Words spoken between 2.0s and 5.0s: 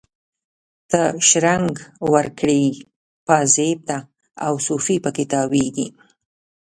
ورکړي پایزیب ته، او صوفي